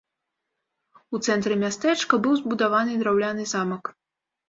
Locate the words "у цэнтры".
1.17-1.53